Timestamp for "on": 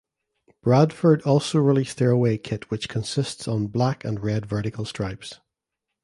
3.47-3.67